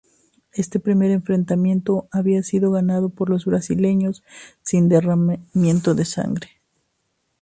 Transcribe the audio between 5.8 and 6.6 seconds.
de sangre.